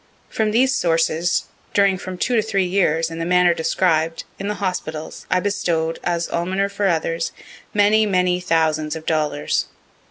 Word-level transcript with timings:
From 0.29 0.49
these 0.49 0.73
sources, 0.73 1.45
during 1.75 1.95
from 1.99 2.17
two 2.17 2.35
to 2.35 2.41
three 2.41 2.65
years, 2.65 3.11
in 3.11 3.19
the 3.19 3.23
manner 3.23 3.53
described, 3.53 4.23
in 4.39 4.47
the 4.47 4.55
hospitals, 4.55 5.27
I 5.29 5.39
bestowed, 5.39 5.99
as 6.03 6.27
almoner 6.29 6.69
for 6.69 6.87
others, 6.87 7.31
many, 7.71 8.07
many 8.07 8.39
thousands 8.39 8.95
of 8.95 9.05
dollars. 9.05 9.67